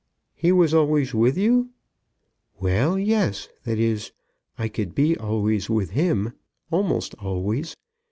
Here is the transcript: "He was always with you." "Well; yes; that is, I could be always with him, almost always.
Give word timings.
"He 0.33 0.51
was 0.51 0.73
always 0.73 1.13
with 1.13 1.37
you." 1.37 1.69
"Well; 2.59 2.97
yes; 2.97 3.49
that 3.65 3.77
is, 3.77 4.13
I 4.57 4.67
could 4.67 4.95
be 4.95 5.15
always 5.15 5.69
with 5.69 5.91
him, 5.91 6.33
almost 6.71 7.13
always. 7.19 7.75